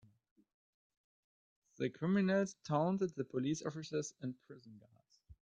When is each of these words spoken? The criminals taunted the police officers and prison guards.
The 1.77 1.91
criminals 1.91 2.55
taunted 2.63 3.13
the 3.13 3.23
police 3.23 3.61
officers 3.61 4.15
and 4.19 4.33
prison 4.47 4.79
guards. 4.79 5.19